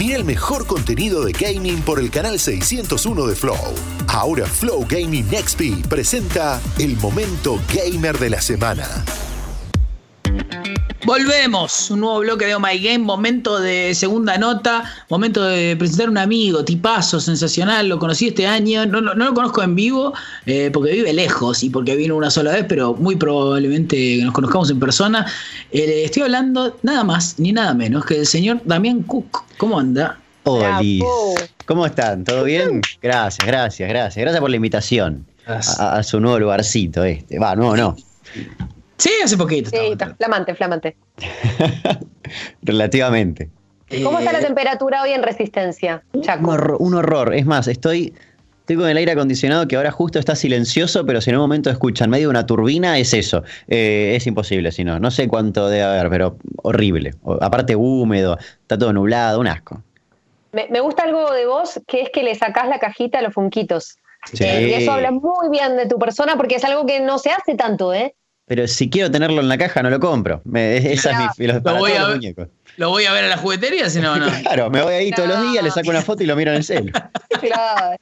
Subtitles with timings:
[0.00, 3.74] Mira el mejor contenido de gaming por el canal 601 de Flow.
[4.08, 9.04] Ahora Flow Gaming XP presenta el momento gamer de la semana.
[11.04, 16.10] Volvemos, un nuevo bloque de Oh My Game, momento de segunda nota, momento de presentar
[16.10, 20.12] un amigo, tipazo, sensacional, lo conocí este año, no, no, no lo conozco en vivo
[20.44, 24.70] eh, porque vive lejos y porque vino una sola vez, pero muy probablemente nos conozcamos
[24.70, 25.26] en persona.
[25.72, 29.44] Eh, estoy hablando nada más ni nada menos que del señor Damián Cook.
[29.56, 30.18] ¿Cómo anda?
[30.44, 30.82] Hola,
[31.64, 32.24] ¿cómo están?
[32.24, 32.82] ¿Todo bien?
[33.02, 34.22] Gracias, gracias, gracias.
[34.22, 37.38] Gracias por la invitación a, a su nuevo lugarcito este.
[37.38, 37.96] Va, no, no.
[39.00, 39.70] Sí, hace poquito.
[39.70, 40.96] Sí, está flamante, flamante.
[42.62, 43.50] Relativamente.
[44.04, 47.34] ¿Cómo está la Eh, temperatura hoy en Resistencia, Un horror, un horror.
[47.34, 48.14] Es más, estoy,
[48.60, 51.70] estoy con el aire acondicionado que ahora justo está silencioso, pero si en un momento
[51.70, 53.42] escuchan medio de una turbina, es eso.
[53.66, 55.00] Eh, es imposible, si no.
[55.00, 57.14] No sé cuánto debe haber, pero horrible.
[57.24, 59.82] O- aparte húmedo, está todo nublado, un asco.
[60.52, 63.34] Me, me gusta algo de vos, que es que le sacás la cajita a los
[63.34, 63.96] funquitos.
[64.32, 64.44] Sí.
[64.44, 67.30] Eh, y eso habla muy bien de tu persona porque es algo que no se
[67.30, 68.14] hace tanto, ¿eh?
[68.50, 70.40] Pero si quiero tenerlo en la caja, no lo compro.
[70.44, 71.62] Me- esa es mi filosofía.
[71.62, 72.16] Para voy a los ver.
[72.16, 72.48] muñecos.
[72.78, 73.88] ¿Lo voy a ver a la juguetería?
[73.88, 74.26] Si no, no.
[74.42, 76.56] Claro, me voy ahí todos los días, le saco una foto y lo miro en
[76.56, 76.92] el cel.
[77.40, 77.96] Claro.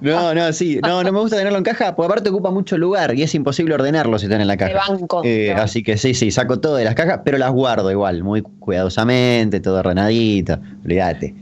[0.00, 0.78] No, no, sí.
[0.82, 3.74] No, no me gusta tenerlo en caja, porque aparte ocupa mucho lugar y es imposible
[3.74, 4.88] ordenarlo si está en la De caja.
[4.92, 5.22] banco.
[5.24, 5.62] Eh, de banco.
[5.62, 9.58] así que sí, sí, saco todo de las cajas, pero las guardo igual, muy cuidadosamente,
[9.58, 10.58] todo ordenadito.
[10.84, 11.34] Olvídate.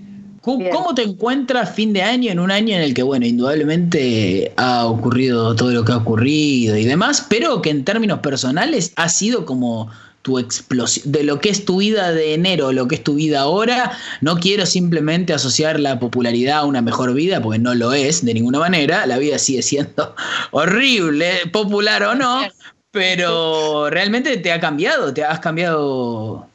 [0.43, 4.87] ¿Cómo te encuentras fin de año en un año en el que, bueno, indudablemente ha
[4.87, 9.47] ocurrido todo lo que ha ocurrido y demás, pero que en términos personales ha sido
[9.47, 9.89] como
[10.23, 13.43] tu explosión, de lo que es tu vida de enero, lo que es tu vida
[13.43, 18.25] ahora, no quiero simplemente asociar la popularidad a una mejor vida, porque no lo es
[18.25, 20.17] de ninguna manera, la vida sigue siendo
[20.51, 22.43] horrible, popular o no,
[22.91, 26.49] pero realmente te ha cambiado, te has cambiado,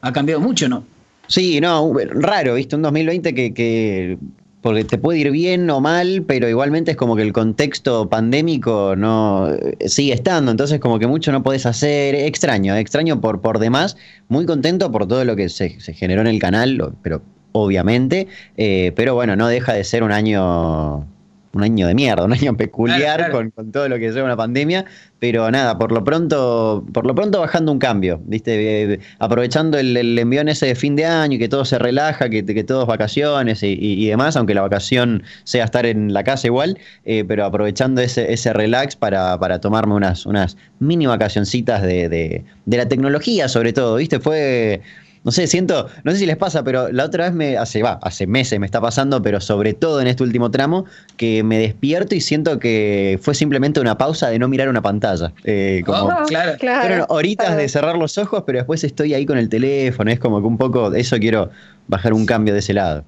[0.00, 0.93] ha cambiado mucho, ¿no?
[1.26, 2.76] Sí, no, raro, ¿viste?
[2.76, 4.18] Un 2020 que, que.
[4.60, 8.94] Porque te puede ir bien o mal, pero igualmente es como que el contexto pandémico
[8.96, 12.14] no eh, sigue estando, entonces como que mucho no podés hacer.
[12.14, 13.96] Extraño, extraño por, por demás.
[14.28, 17.22] Muy contento por todo lo que se, generó en el canal, pero
[17.52, 18.26] obviamente.
[18.56, 21.06] eh, pero bueno, no deja de ser un año.
[21.54, 23.32] Un año de mierda, un año peculiar Claro, claro.
[23.32, 24.84] Con, con todo lo que lleva una pandemia,
[25.20, 28.92] pero nada, por lo pronto, por lo pronto bajando un cambio, ¿viste?
[28.94, 32.28] Eh, aprovechando el, el envión ese de fin de año y que todo se relaja,
[32.28, 36.12] que, que todo es vacaciones y, y- y demás, aunque la vacación sea estar en
[36.12, 41.06] la casa igual, eh, pero aprovechando ese, ese relax para, para tomarme unas, unas mini
[41.06, 44.18] vacacioncitas de, de, de la tecnología, sobre todo, ¿viste?
[44.20, 44.82] Fue.
[45.24, 47.98] No sé, siento, no sé si les pasa, pero la otra vez me, hace, va,
[48.02, 50.84] hace meses me está pasando, pero sobre todo en este último tramo,
[51.16, 55.32] que me despierto y siento que fue simplemente una pausa de no mirar una pantalla.
[55.44, 56.58] Eh, como, Oh, claro.
[56.58, 56.86] Claro.
[56.86, 60.10] fueron horitas de cerrar los ojos, pero después estoy ahí con el teléfono.
[60.10, 61.50] Es como que un poco, eso quiero
[61.88, 63.04] bajar un cambio de ese lado.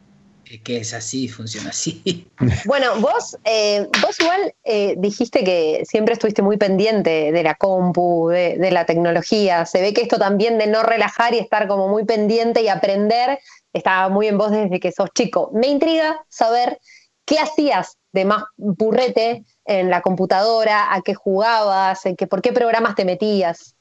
[0.48, 2.26] Es que es así, funciona así.
[2.66, 8.28] Bueno, vos, eh, vos igual eh, dijiste que siempre estuviste muy pendiente de la compu,
[8.28, 9.66] de, de la tecnología.
[9.66, 13.38] Se ve que esto también de no relajar y estar como muy pendiente y aprender
[13.72, 15.50] estaba muy en vos desde que sos chico.
[15.52, 16.78] Me intriga saber
[17.24, 22.52] qué hacías de más burrete en la computadora, a qué jugabas, en qué, por qué
[22.52, 23.74] programas te metías.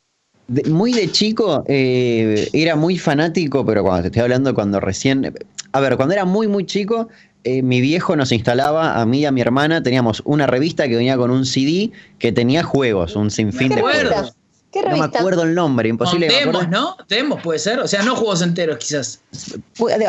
[0.47, 5.33] De- muy de chico eh, era muy fanático, pero cuando te estoy hablando cuando recién...
[5.75, 7.09] A ver, cuando era muy, muy chico,
[7.43, 10.95] eh, mi viejo nos instalaba, a mí y a mi hermana, teníamos una revista que
[10.95, 14.09] venía con un CD que tenía juegos, un sinfín ¿Qué de acuerdo.
[14.13, 14.35] juegos.
[14.71, 16.27] ¿Qué No me acuerdo el nombre, imposible.
[16.27, 16.67] demos.
[16.69, 16.97] ¿no?
[17.07, 19.21] Demos puede ser, o sea, no juegos enteros quizás.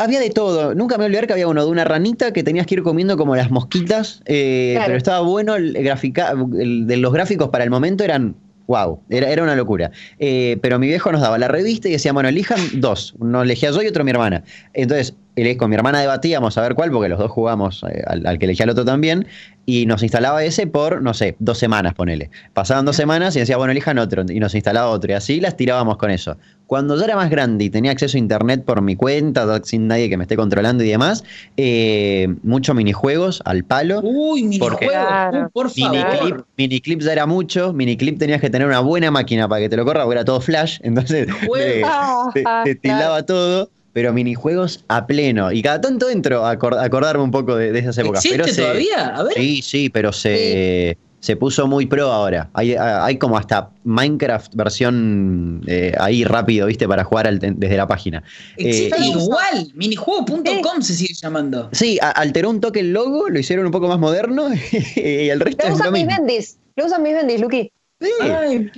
[0.01, 0.75] Había de todo.
[0.75, 2.83] Nunca me voy a olvidar que había uno de una ranita que tenías que ir
[2.83, 4.87] comiendo como las mosquitas, eh, Claro.
[4.87, 5.55] pero estaba bueno.
[5.57, 8.35] El grafica, el- de los gráficos para el momento eran
[8.67, 9.93] wow, era, era una locura.
[10.19, 13.15] Eh, pero mi viejo nos daba la revista y decía, bueno, elijan dos.
[13.21, 14.43] Uno elegía yo y otro mi hermana.
[14.75, 15.15] Entonces,
[15.59, 18.47] con mi hermana debatíamos a ver cuál, porque los dos jugamos eh, al, al que
[18.47, 19.27] elegía el otro también,
[19.67, 22.31] y nos instalaba ese por, no sé, dos semanas, ponele.
[22.55, 25.57] Pasaban dos semanas y decía, bueno, elijan otro, y nos instalaba otro, y así las
[25.57, 26.37] tirábamos con eso.
[26.67, 30.09] Cuando yo era más grande y tenía acceso a internet por mi cuenta, sin nadie
[30.09, 31.23] que me esté controlando y demás,
[31.57, 34.01] eh, muchos minijuegos al palo.
[34.03, 35.51] Uy, Porque- minijuegos, Claro.
[35.53, 35.93] por favor.
[35.97, 39.77] Miniclip, miniclip ya era mucho, miniclip tenías que tener una buena máquina para que te
[39.77, 41.29] lo corra, porque era todo flash, entonces
[41.85, 45.51] Ah, te, ah, te tildaba todo, pero minijuegos a pleno.
[45.53, 48.23] Y cada tanto entro a acor- acordarme un poco de, de esas épocas.
[48.23, 49.07] ¿Existe pero se- todavía?
[49.17, 49.33] A ver.
[49.33, 52.51] Sí, sí, pero se, se puso muy pro ahora.
[52.53, 56.87] Hay, hay como hasta Minecraft versión eh, ahí rápido, ¿viste?
[56.87, 58.23] Para jugar al- desde la página.
[58.59, 59.73] Existe Eh, igual.
[59.75, 61.71] Minijuego.com se sigue llamando.
[61.73, 64.51] Sí, a- alteró un toque el logo, lo hicieron un poco más moderno
[64.95, 67.73] y el resto Lo es lo usan mis bendis, lo usan mis bendis, Luqui.
[67.99, 68.71] Sí.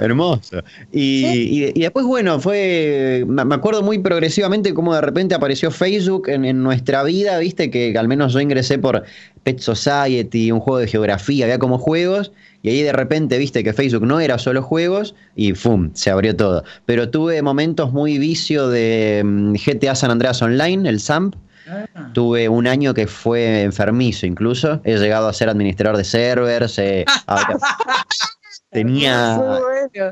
[0.00, 0.62] Hermoso.
[0.90, 3.24] Y, después, bueno, fue.
[3.26, 8.08] Me acuerdo muy progresivamente cómo de repente apareció Facebook en, nuestra vida, viste, que al
[8.08, 9.04] menos yo ingresé por
[9.42, 12.32] Pet Society, un juego de geografía, había como juegos,
[12.62, 15.90] y ahí de repente viste que Facebook no era solo juegos, y ¡fum!
[15.92, 16.64] se abrió todo.
[16.86, 21.34] Pero tuve momentos muy vicio de mm, GTA San Andreas Online, el SAMP.
[21.68, 22.10] Ah.
[22.12, 24.80] Tuve un año que fue enfermizo incluso.
[24.84, 26.78] He llegado a ser administrador de servers.
[26.78, 27.04] Eh,
[28.74, 29.40] Tenía.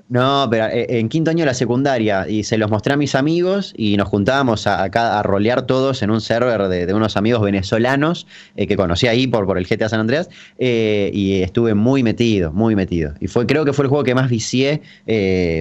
[0.08, 3.16] No, pero eh, en quinto año de la secundaria y se los mostré a mis
[3.16, 8.28] amigos y nos juntábamos a, a, rolear todos en un server de, unos amigos venezolanos
[8.54, 12.52] eh, que conocí ahí por, por el GTA San Andreas eh, y estuve muy metido,
[12.52, 13.14] muy metido.
[13.18, 14.80] Y fue creo que fue el juego que más vicié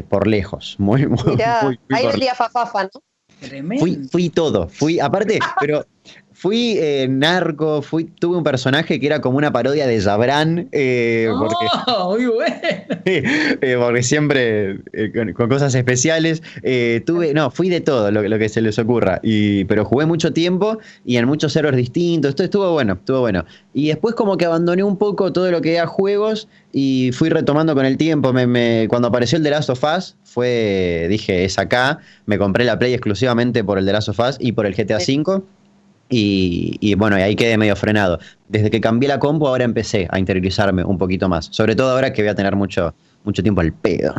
[0.08, 0.76] por lejos.
[0.78, 1.18] Muy, muy,
[1.64, 3.02] muy, ahí vendía Fafafa, ¿no?
[3.80, 5.84] Fui, fui todo, fui, aparte, pero
[6.42, 10.70] Fui eh, narco, fui, tuve un personaje que era como una parodia de Jabran.
[10.72, 12.56] Eh, oh, muy bueno.
[13.06, 14.80] Eh, porque siempre
[15.14, 16.42] con, cosas especiales.
[17.06, 19.20] tuve, no, fui de todo lo, que se les ocurra.
[19.22, 22.30] Y, pero jugué mucho tiempo y en muchos servers distintos.
[22.30, 23.46] Esto estuvo bueno, estuvo bueno.
[23.76, 27.76] Y después como que abandoné un poco todo lo que era juegos y fui retomando
[27.76, 28.34] con el tiempo.
[28.34, 32.00] Me, cuando apareció el The Last of Us, fue, dije, es acá.
[32.26, 34.98] Me compré la Play exclusivamente por el The Last of Us y por el GTA
[34.98, 35.44] V.
[36.14, 38.20] Y, bueno, y ahí quedé medio frenado.
[38.50, 41.48] Desde que cambié la compu, ahora empecé a interiorizarme un poquito más.
[41.52, 42.94] Sobre todo ahora que voy a tener mucho,
[43.24, 44.14] mucho tiempo al pedo.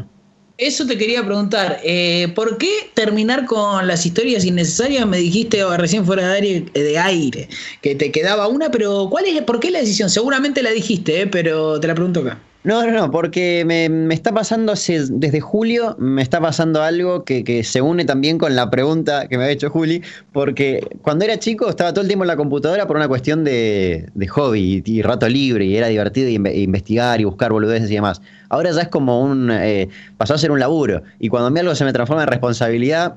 [0.57, 1.81] Eso te quería preguntar.
[1.85, 5.07] Eh, ¿Por qué terminar con las historias innecesarias?
[5.07, 7.49] Me dijiste recién fuera de aire, de aire
[7.83, 10.09] que te quedaba una, pero ¿cuál es, ¿por qué la decisión?
[10.09, 12.39] Seguramente la dijiste, eh, pero te la pregunto acá.
[12.65, 17.83] No, no, no, porque me, está pasando desde julio, me está pasando algo que, se
[17.83, 20.01] une también con la pregunta que me había hecho Juli,
[20.33, 24.09] porque cuando era chico estaba todo el tiempo en la computadora por una cuestión de,
[24.31, 28.23] hobby y, rato libre, y era divertido investigar y buscar boludeces y demás.
[28.49, 31.59] Ahora ya es como un, eh, pasó a ser un laburo, y cuando a mí
[31.59, 33.17] algo se me transforma en responsabilidad,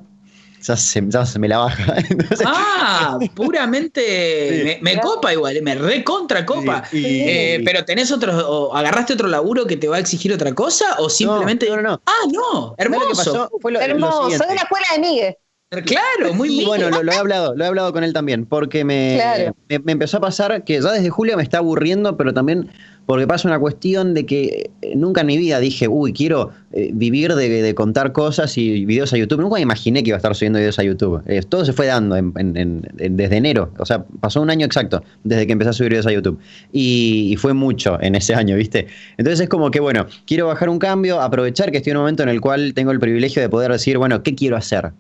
[0.68, 1.96] ya se, me la baja.
[2.46, 6.84] ah, puramente me, copa igual, me recontra copa.
[6.92, 10.96] Eh, pero tenés otro, o agarraste otro laburo que te va a exigir otra cosa,
[11.00, 11.70] o simplemente.
[11.70, 12.02] No, no, no.
[12.06, 13.50] Ah, no, hermoso.
[13.80, 15.38] hermoso, soy de la escuela de Miguel.
[15.86, 16.68] Claro, muy bien.
[16.68, 20.22] Bueno, lo, he hablado, lo he hablado con él también, porque me, me, empezó a
[20.22, 22.72] pasar que ya desde julio me está aburriendo, pero también
[23.06, 26.90] porque pasa una cuestión de que eh, nunca en mi vida dije, uy, quiero eh,
[26.94, 29.42] vivir de, contar cosas y videos a YouTube.
[29.42, 31.22] Nunca me imaginé que iba a estar subiendo videos a YouTube.
[31.28, 33.72] Eh, todo se fue dando desde enero.
[33.78, 36.40] O sea, pasó un año exacto desde que empecé a subir videos a YouTube.
[36.72, 38.88] Y, fue mucho en ese año, ¿viste?
[39.18, 42.24] Entonces es como que, bueno, quiero bajar un cambio, aprovechar que estoy en un momento
[42.24, 44.94] en el cual tengo el privilegio de poder decir, bueno, ¿qué quiero hacer?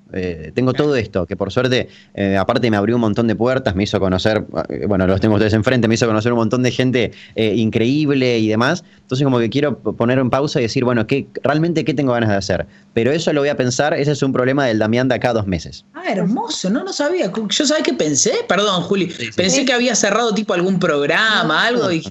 [0.53, 1.89] tengo todo esto, que por suerte,
[2.39, 4.45] aparte me abrió un montón de puertas, me hizo conocer,
[4.87, 8.83] bueno, los tengo ustedes enfrente, me hizo conocer un montón de gente increíble y demás.
[9.01, 12.29] Entonces como que quiero poner en pausa y decir, bueno, ¿qué realmente qué tengo ganas
[12.29, 12.65] de hacer.
[12.93, 15.47] Pero eso lo voy a pensar, ese es un problema del Damián de acá dos
[15.47, 15.85] meses.
[15.93, 17.31] Ah, hermoso, no lo sabía.
[17.31, 21.91] Yo sabía que pensé, perdón, Juli, pensé que había cerrado tipo algún programa, algo.
[21.91, 22.03] Y...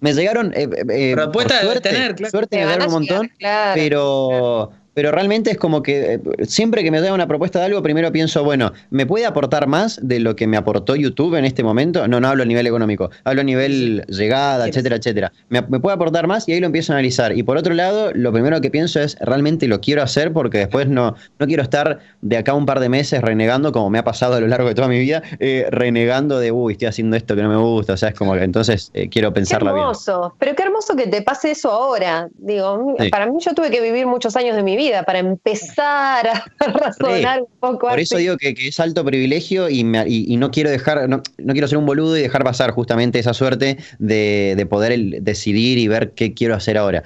[0.00, 0.52] Me llegaron.
[0.54, 2.30] Eh, eh, eh Propuesta de tener, claro.
[2.30, 3.30] Suerte me dieron un montón,
[3.74, 7.82] pero pero realmente es como que eh, siempre que me da una propuesta de algo,
[7.82, 11.62] primero pienso, bueno, ¿me puede aportar más de lo que me aportó YouTube en este
[11.62, 12.06] momento?
[12.08, 15.32] No, no hablo a nivel económico, hablo a nivel llegada, etcétera, etcétera.
[15.48, 16.48] ¿Me, puede aportar más?
[16.48, 17.36] Y ahí lo empiezo a analizar.
[17.36, 20.88] Y por otro lado, lo primero que pienso es, realmente lo quiero hacer porque después
[20.88, 24.36] no, no quiero estar de acá un par de meses renegando, como me ha pasado
[24.36, 27.42] a lo largo de toda mi vida, eh, renegando de, uy, estoy haciendo esto que
[27.42, 27.94] no me gusta.
[27.94, 30.34] O sea, es como que entonces eh, quiero pensarla qué hermoso.
[30.38, 32.28] Pero qué hermoso que te pase eso ahora.
[32.38, 36.44] Digo, para mí yo tuve que vivir muchos años de mi vida para empezar a
[36.66, 37.88] razonar un poco.
[37.88, 41.22] Por eso digo que, es alto privilegio y, no quiero dejar, no,
[41.52, 46.12] quiero ser un boludo y dejar pasar justamente esa suerte de, poder decidir y ver
[46.12, 47.02] qué quiero hacer ahora.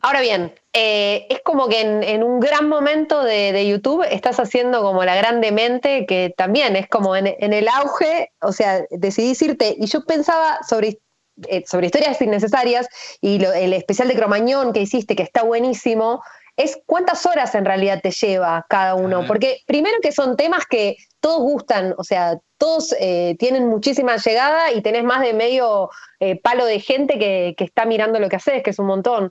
[0.00, 5.04] Ahora bien, eh, es como que en, un gran momento de, YouTube estás haciendo como
[5.04, 9.76] la grande mente, que también es como en, el auge, o sea, decidís irte.
[9.78, 10.98] Y yo pensaba sobre
[11.48, 12.86] eh, sobre historias innecesarias
[13.22, 16.22] y el especial de Cromañón que hiciste, que está buenísimo,
[16.56, 20.96] es cuántas horas en realidad te lleva cada uno, porque primero que son temas que
[21.20, 25.90] todos gustan, o sea, todos eh, tienen muchísima llegada y tenés más de medio
[26.20, 29.30] eh, palo de gente que, que, está mirando lo que haces, que es un montón.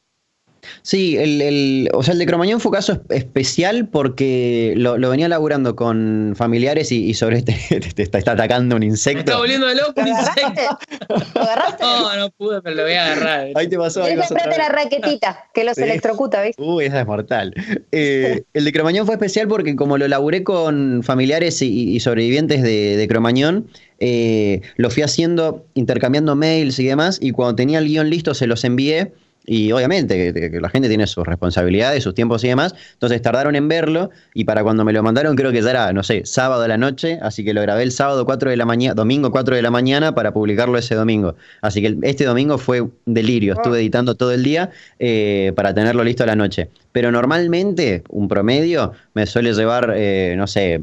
[0.82, 5.76] Sí, el, o sea, el de Cromañón fue un caso especial porque lo, venía laburando
[5.76, 7.54] con familiares y, sobre este
[7.96, 9.18] te, está, atacando un insecto.
[9.18, 10.80] Me está volviendo de loco un insecto.
[11.36, 11.84] ¿Lo agarraste?
[11.84, 13.48] No, no pude, pero lo voy a agarrar.
[13.56, 14.04] Ahí te pasó.
[14.04, 16.62] Ahí la raquetita, que los electrocuta, ¿viste?
[16.62, 17.54] Uy, esa es mortal.
[17.92, 23.06] Eh, el de Cromañón fue especial porque como lo laburé con familiares y, sobrevivientes de,
[23.10, 23.68] Cromañón,
[24.00, 28.48] eh, lo fui haciendo, intercambiando mails y demás, y cuando tenía el guion listo se
[28.48, 29.14] los envié
[29.46, 33.68] y obviamente que, la gente tiene sus responsabilidades, sus tiempos y demás, entonces tardaron en
[33.68, 36.68] verlo y para cuando me lo mandaron creo que ya era, no sé, sábado a
[36.68, 39.62] la noche, así que lo grabé el sábado 4 de la mañana, domingo 4 de
[39.62, 41.36] la mañana para publicarlo ese domingo.
[41.62, 43.82] Así que este domingo fue un delirio, estuve ah.
[43.82, 46.70] editando todo el día eh, para tenerlo listo a la noche.
[46.92, 50.82] Pero normalmente, un promedio, me suele llevar, eh, no sé,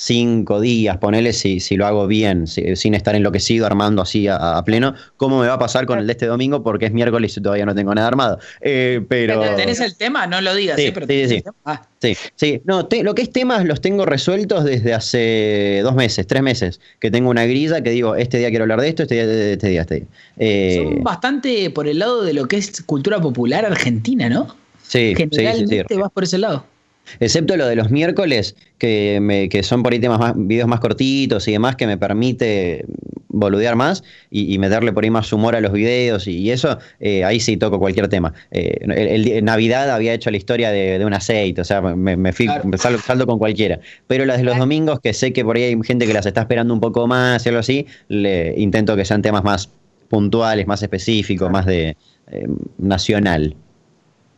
[0.00, 4.94] cinco días, ponele si, si lo hago bien, sin estar enloquecido armando así a, pleno,
[5.18, 6.62] ¿cómo me va a pasar con el de este domingo?
[6.62, 8.38] Porque es miércoles y todavía no tengo nada armado.
[8.62, 9.40] Eh, pero...
[9.56, 10.26] ¿Tenés el tema?
[10.26, 11.28] No lo digas, sí, ¿eh?
[11.28, 11.44] sí, sí.
[11.66, 11.86] Ah.
[12.00, 12.62] sí, sí.
[12.64, 17.10] No, lo que es temas los tengo resueltos desde hace dos meses, tres meses, que
[17.10, 19.82] tengo una grilla que digo, este día quiero hablar de esto, este día, este día,
[19.82, 20.06] este día.
[20.38, 24.56] Eh, Son bastante por el lado de lo que es cultura popular argentina, ¿no?
[24.82, 26.64] Sí, Generalmente sí, vas por ese lado.
[27.18, 30.80] Excepto lo de los miércoles, que, me, que son por ahí temas más, videos más
[30.80, 32.84] cortitos y demás, que me permite
[33.28, 37.40] boludear más y, meterle por ahí más humor a los videos y, eso, eh, ahí
[37.40, 38.34] sí toco cualquier tema.
[38.50, 42.46] Eh, el, Navidad había hecho la historia de, un aceite, o sea, me, me, fui,
[42.76, 43.80] saldo, con cualquiera.
[44.06, 46.42] Pero las de los domingos, que sé que por ahí hay gente que las está
[46.42, 49.70] esperando un poco más y algo así, le intento que sean temas más
[50.08, 51.96] puntuales, más específicos, más de
[52.32, 52.46] eh,
[52.78, 53.54] nacional.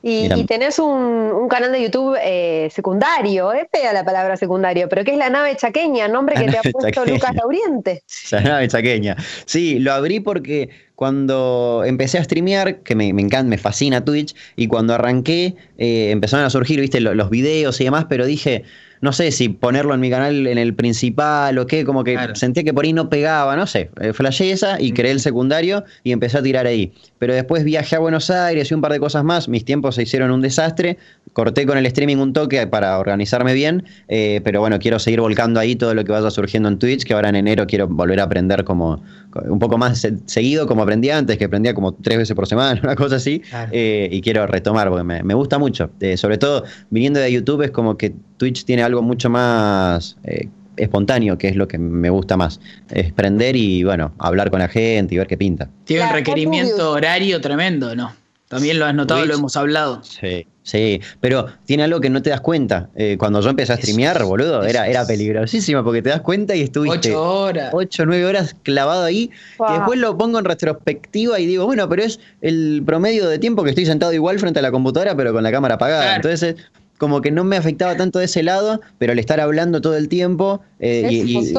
[0.02, 5.12] Y, tenés un, canal de YouTube eh, secundario, es fea la palabra secundario, pero que
[5.12, 8.02] es La Nave Chaqueña, nombre que te ha puesto Lucas Lauriente.
[8.32, 9.16] La Nave Chaqueña.
[9.44, 14.66] Sí, lo abrí porque cuando empecé a streamear, que me, encanta, me fascina Twitch, y
[14.66, 18.64] cuando arranqué eh, empezaron a surgir, viste, los videos y demás, pero dije
[19.02, 22.62] no sé si ponerlo en mi canal en el principal o qué, como que sentía
[22.62, 23.90] que por ahí no pegaba, no sé.
[24.00, 26.92] Eh, flashé esa y creé el secundario y empecé a tirar ahí.
[27.18, 30.04] Pero después viajé a Buenos Aires y un par de cosas más, mis tiempos se
[30.04, 30.98] hicieron un desastre,
[31.32, 35.58] corté con el streaming un toque para organizarme bien, eh, pero bueno, quiero seguir volcando
[35.58, 38.24] ahí todo lo que vaya surgiendo en Twitch, que ahora en enero quiero volver a
[38.24, 39.02] aprender como
[39.46, 42.94] un poco más seguido como aprendí antes, que aprendía como tres veces por semana, una
[42.94, 43.42] cosa así,
[43.72, 45.90] eh, y quiero retomar porque me, gusta mucho.
[46.16, 51.38] sobre todo viniendo de YouTube es como que Twitch tiene algo mucho más eh, espontáneo,
[51.38, 52.60] que es lo que me gusta más.
[52.90, 55.70] Es prender y, bueno, hablar con la gente y ver qué pinta.
[55.84, 58.14] Tiene un requerimiento horario tremendo, ¿no?
[58.52, 60.02] También lo has notado, lo hemos hablado.
[60.02, 62.90] Sí, sí, pero tiene algo que no te das cuenta.
[62.94, 66.60] Eh, cuando yo empecé a streamear, boludo, era, era peligrosísimo porque te das cuenta y
[66.60, 67.70] estuviste ocho horas.
[67.72, 69.30] Ocho, nueve horas clavado ahí.
[69.58, 73.64] Y después lo pongo en retrospectiva y digo, bueno, pero es el promedio de tiempo
[73.64, 76.16] que estoy sentado igual frente a la computadora, pero con la cámara apagada.
[76.16, 76.56] Entonces,
[77.02, 80.08] como que no me afectaba tanto de ese lado, pero al estar hablando todo el
[80.08, 81.52] tiempo eh, y,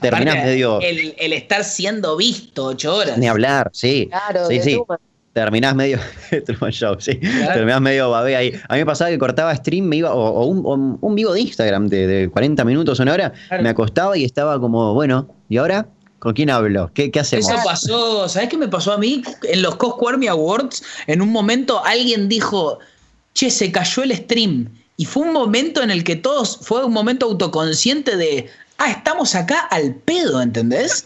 [0.00, 0.80] terminás medio.
[0.80, 3.16] El, el, estar siendo visto ocho horas.
[3.16, 4.08] Ni hablar, sí.
[4.10, 4.80] Claro, sí, sí
[5.34, 6.00] terminás medio.
[6.70, 7.14] Show, sí.
[7.52, 8.60] Terminás medio babé ahí.
[8.68, 12.28] A mí me pasaba que cortaba stream, me iba, o, un, vivo de Instagram de,
[12.32, 13.32] 40 minutos, una hora,
[13.62, 15.86] me acostaba y estaba como, bueno, ¿y ahora?
[16.18, 16.90] ¿Con quién hablo?
[16.92, 17.48] ¿Qué, qué hacemos?
[17.48, 19.22] Eso pasó, ¿sabes qué me pasó a mí?
[19.44, 22.80] En los Cosco Army Awards, en un momento alguien dijo,
[23.36, 24.68] che, se cayó el stream.
[24.96, 29.34] Y fue un momento en el que todos, fue un momento autoconsciente de, ah, estamos
[29.34, 31.04] acá al pedo, ¿entendés?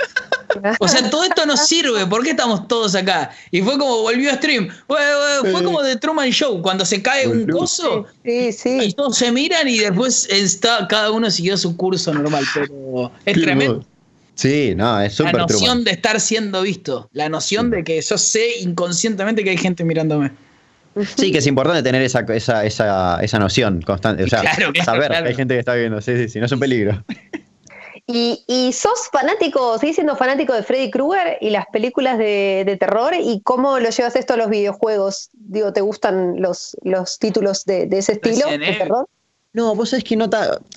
[0.78, 3.30] O sea, todo esto nos sirve, ¿por qué estamos todos acá?
[3.50, 4.68] Y fue como volvió a stream.
[4.86, 4.98] Fue,
[5.62, 8.78] como de Truman Show, cuando se cae un coso sí, sí.
[8.82, 13.40] y todos se miran y después está, cada uno siguió su curso normal, pero es
[13.40, 13.84] tremendo.
[14.36, 18.16] Sí, no, es súper La noción de estar siendo visto, la noción de que yo
[18.16, 20.30] sé inconscientemente que hay gente mirándome.
[21.16, 24.24] Sí, que es importante tener esa, esa, esa, esa noción constante.
[24.24, 24.42] O sea,
[24.84, 26.00] saber que hay gente que está viendo.
[26.00, 27.04] Sí, sí, sí, no es un peligro.
[28.12, 33.40] Y, sos fanático, seguís siendo fanático de Freddy Krueger y las películas de, terror, ¿y
[33.42, 35.30] cómo lo llevas esto a los videojuegos?
[35.32, 39.06] Digo, ¿te gustan los, los títulos de, ese estilo de terror?
[39.52, 40.30] No, vos sabés que no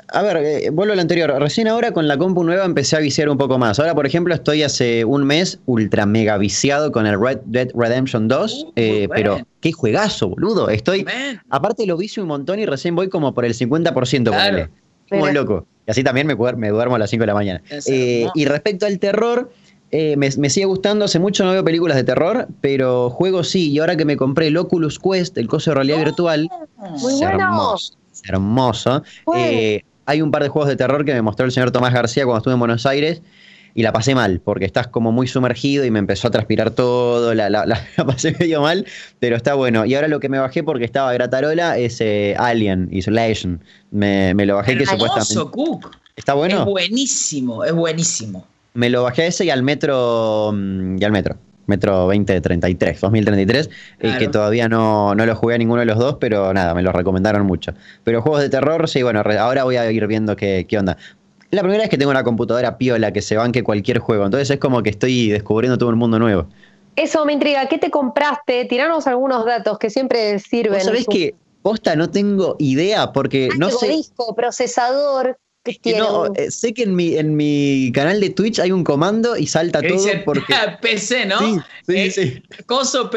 [0.07, 1.31] A ver, eh, vuelvo a lo anterior.
[1.39, 3.79] Recién ahora con la compu nueva empecé a viciar un poco más.
[3.79, 8.27] Ahora, por ejemplo, estoy hace un mes ultra mega viciado con el Red Dead Redemption
[8.27, 8.67] 2.
[8.75, 10.69] Eh, pero qué juegazo, boludo.
[10.69, 11.05] Estoy.
[11.49, 14.23] Aparte lo vicio un montón y recién voy como por el 50%.
[14.23, 14.69] Claro.
[15.07, 15.67] Como loco.
[15.85, 17.61] Y así también me, me duermo a las 5 de la mañana.
[17.85, 19.51] Eh, y respecto al terror,
[19.91, 21.05] eh, me, sigue gustando.
[21.05, 23.69] Hace mucho no veo películas de terror, pero juego sí.
[23.69, 26.05] Y ahora que me compré el Oculus Quest, el coso de realidad ¡Oh!
[26.05, 26.49] virtual,
[26.99, 27.93] muy hermoso.
[28.23, 29.03] Hermoso.
[29.35, 32.25] Eh, hay un par de juegos de terror que me mostró el señor Tomás García
[32.25, 33.21] cuando estuve en Buenos Aires
[33.75, 37.33] y la pasé mal, porque estás como muy sumergido y me empezó a transpirar todo,
[37.33, 37.65] la, la,
[38.05, 38.85] pasé medio mal,
[39.19, 39.85] pero está bueno.
[39.85, 43.61] Y ahora lo que me bajé porque estaba gratarola es eh, Alien Isolation.
[43.91, 45.51] Me, me lo bajé que supuestamente.
[45.51, 45.97] Cook.
[46.15, 46.59] ¿Está bueno?
[46.59, 48.45] Es buenísimo, es buenísimo.
[48.75, 50.51] Me lo bajé a ese y al metro.
[50.53, 51.37] Mm, y al metro.
[51.65, 53.69] Metro 2033, 2033,
[54.01, 56.81] y que todavía no, no lo jugué a ninguno de los dos, pero nada, me
[56.81, 57.73] lo recomendaron mucho.
[58.03, 60.97] Pero juegos de terror, sí, bueno, ahora voy a ir viendo qué, qué onda
[61.53, 64.25] la primera vez que tengo una computadora piola que se banque cualquier juego.
[64.25, 66.47] Entonces es como que estoy descubriendo todo un mundo nuevo.
[66.95, 67.67] Eso me intriga.
[67.67, 68.65] ¿Qué te compraste?
[68.65, 70.81] Tiranos algunos datos que siempre sirven.
[70.81, 73.11] ¿Sabés que posta no tengo idea?
[73.13, 73.87] Porque no sé.
[73.87, 75.37] disco, procesador,
[75.97, 79.47] no, eh, sé que en mi, en mi canal de Twitch hay un comando y
[79.47, 80.53] salta todo porque.
[80.81, 81.39] PC, ¿no?
[81.39, 82.43] Sí, sí, eh, sí.
[82.65, 83.09] Coso,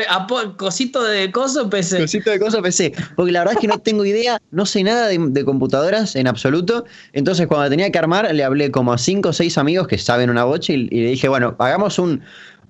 [0.57, 2.03] cosito de coso, PC.
[2.03, 2.93] Cosito de coso, PC.
[3.17, 6.85] Porque la verdad es que no tengo idea, no sé nada de, computadoras en absoluto.
[7.12, 10.31] Entonces, cuando tenía que armar, le hablé como a cinco o seis amigos que saben
[10.31, 12.23] una bocha y le dije, bueno, hagamos un,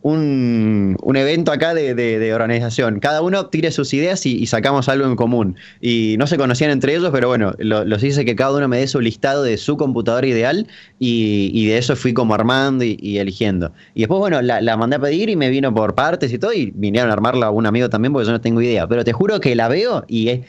[0.02, 3.00] un, evento acá de, organización.
[3.00, 5.56] Cada uno tire sus ideas y, sacamos algo en común.
[5.80, 8.86] Y no se conocían entre ellos, pero bueno, los hice que cada uno me dé
[8.86, 10.66] su listado de su computadora ideal
[10.98, 13.72] y, de eso fui como armando y, eligiendo.
[13.94, 16.72] Y después, bueno, la, mandé a pedir y me vino por partes y todo y
[16.74, 18.86] vinieron a armarla a un amigo también porque yo no tengo idea.
[18.86, 20.42] Pero te juro que la veo y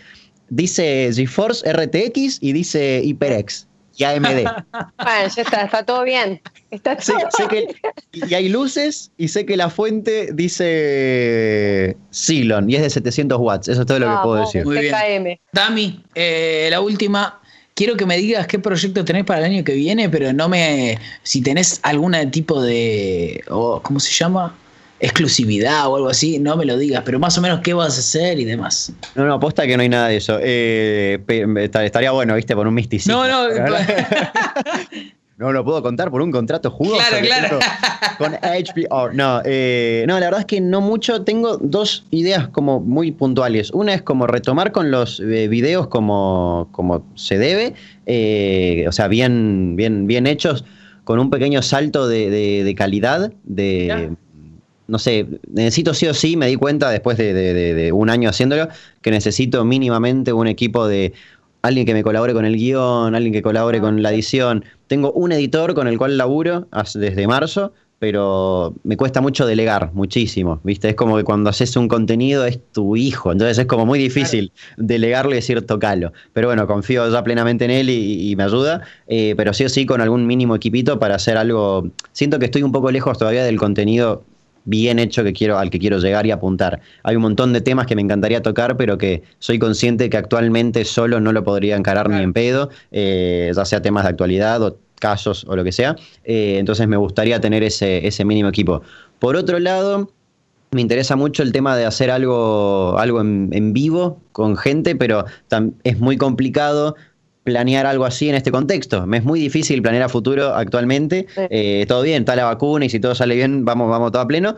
[0.49, 4.27] dice GeForce RTX y dice HyperX y AMD.
[4.97, 6.41] Bueno, ya está, está todo bien.
[6.69, 7.17] Está todo
[8.11, 13.67] y hay luces y sé que la fuente dice Silon y es de 700 watts.
[13.67, 14.65] Eso es todo lo que puedo decir.
[14.65, 15.39] Muy bien.
[15.51, 17.41] Dami, eh, la última.
[17.73, 20.99] Quiero que me digas qué proyecto tenés para el año que viene, pero no me.
[21.23, 23.43] Si tenés algún tipo de.
[23.47, 24.55] ¿Cómo se llama?
[24.99, 27.99] Exclusividad o algo así, no me lo digas, pero más o menos qué vas a
[27.99, 28.91] hacer y demás.
[29.15, 30.39] No, no, aposta que no hay nada de eso.
[30.41, 31.19] Eh,
[31.59, 33.25] estaría bueno, viste, por un misticismo.
[33.25, 33.55] No, no.
[35.37, 36.97] no lo puedo contar por un contrato jugoso.
[36.97, 37.59] Claro, claro.
[38.17, 39.11] Con HBO.
[39.13, 41.23] No, eh, no, la verdad es que no mucho.
[41.23, 43.69] Tengo dos ideas como muy puntuales.
[43.71, 47.75] Una es como retomar con los eh, videos como, como se debe,
[48.87, 50.65] o sea, bien, bien, bien hechos,
[51.03, 54.15] con un pequeño salto de, calidad, de
[54.87, 58.69] no sé, necesito sí o sí, me di cuenta después de, un año haciéndolo,
[59.01, 61.13] que necesito mínimamente un equipo de
[61.61, 64.63] alguien que me colabore con el guion, alguien que colabore con la edición.
[64.87, 70.61] Tengo un editor con el cual laburo desde marzo, pero me cuesta mucho delegar, muchísimo,
[70.63, 70.89] ¿viste?
[70.89, 74.51] Es como que cuando haces un contenido es tu hijo, entonces es como muy difícil
[74.77, 76.13] delegarlo y decir tocalo.
[76.31, 79.85] Pero bueno, confío ya plenamente en él y, me ayuda, eh, pero sí o sí
[79.85, 81.89] con algún mínimo equipito para hacer algo.
[82.11, 84.23] Siento que estoy un poco lejos todavía del contenido
[84.67, 86.81] bien hecho que quiero, al que quiero llegar y apuntar.
[87.03, 90.85] Hay un montón de temas que me encantaría tocar, pero que soy consciente que actualmente
[90.85, 94.77] solo no lo podría encarar ni en pedo, eh, ya sea temas de actualidad o
[94.99, 95.95] casos o lo que sea.
[96.25, 98.81] Eh, entonces me gustaría tener ese, ese mínimo equipo.
[99.19, 100.11] Por otro lado,
[100.71, 105.25] me interesa mucho el tema de hacer algo, algo en, en vivo con gente, pero
[105.83, 106.95] es muy complicado
[107.47, 109.07] planear algo así en este contexto.
[109.07, 111.27] Me es muy difícil planear a futuro actualmente.
[111.49, 114.27] Eh, todo bien, está la vacuna y si todo sale bien, vamos, vamos todo a
[114.27, 114.57] pleno.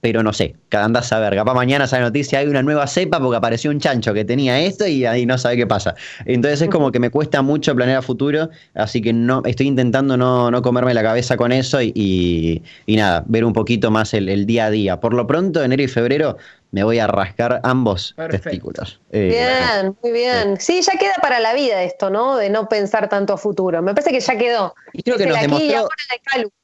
[0.00, 1.36] Pero no sé, cada anda a saber.
[1.36, 4.84] Capaz mañana sale noticia, hay una nueva cepa porque apareció un chancho que tenía esto
[4.84, 5.94] y ahí no sabe qué pasa.
[6.26, 10.16] Entonces es como que me cuesta mucho planear a futuro, así que no estoy intentando
[10.16, 14.44] no, no comerme la cabeza con eso y, nada, ver un poquito más el, el
[14.44, 14.98] día a día.
[14.98, 16.36] Por lo pronto, enero y febrero
[16.74, 19.00] me voy a rascar ambos testículos.
[19.12, 20.56] Eh, bien, muy bien.
[20.58, 22.36] Sí, ya queda para la vida esto, ¿no?
[22.36, 23.80] De no pensar tanto a futuro.
[23.80, 24.74] Me parece que ya quedó.
[24.92, 25.88] Y creo que nos demostró,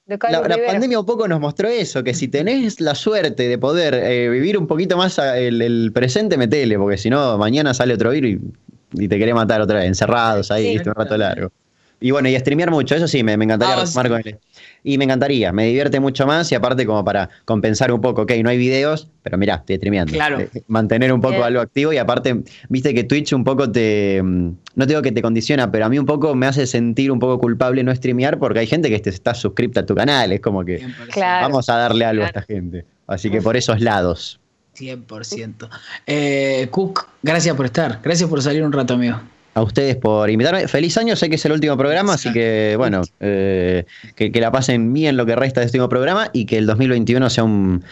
[0.09, 4.29] la, pandemia un poco nos mostró eso, que si tenés la suerte de poder eh,
[4.29, 8.42] vivir un poquito más el, presente, metele, porque si no, mañana sale otro virus
[8.94, 11.53] y, te querés matar otra vez, encerrados ahí, un rato largo.
[12.03, 14.39] Y bueno, y streamear mucho, eso sí, me, encantaría ah, con él.
[14.83, 18.33] Y me encantaría, me divierte mucho más y aparte como para compensar un poco, ok,
[18.43, 20.15] no hay videos, pero mira, estoy streameando.
[20.15, 20.41] Claro.
[20.41, 24.51] Eh, mantener un poco algo activo y aparte, viste que Twitch un poco te, mm,
[24.77, 27.39] no digo que te condiciona, pero a mí un poco me hace sentir un poco
[27.39, 30.83] culpable no streamear porque hay gente que está suscripta a tu canal, es como que
[31.17, 32.87] vamos a darle algo a esta gente.
[33.07, 34.41] Así que por esos lados.
[34.79, 35.69] 100%.
[36.07, 39.21] Eh, Cook, gracias por estar, gracias por salir un rato, amigo
[39.55, 40.69] a ustedes por invitarme.
[40.69, 43.85] Feliz año, sé que es el último programa, así que bueno, eh,
[44.15, 46.67] que, que, la pasen bien lo que resta de este último programa y que el
[46.67, 47.83] 2021 sea un,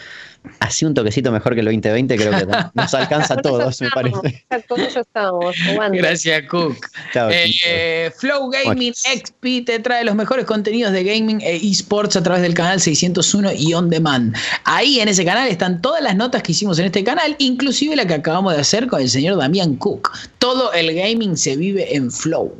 [0.59, 4.45] así un toquecito mejor que el 2020, creo que nos alcanza a todos, me parece.
[4.95, 5.55] estamos.
[5.91, 6.77] Gracias, Cook.
[7.65, 12.41] Eh, Flow Gaming XP te trae los mejores contenidos de gaming e esports a través
[12.41, 14.35] del canal 601 y On Demand.
[14.63, 18.05] Ahí en ese canal están todas las notas que hicimos en este canal, inclusive la
[18.05, 20.11] que acabamos de hacer con el señor Damián Cook.
[20.37, 22.55] Todo el gaming se vive en Flow.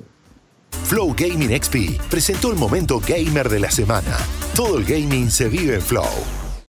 [0.85, 4.17] Flow Gaming XP presentó el momento gamer de la semana.
[4.55, 6.38] Todo el gaming se vive en Flow.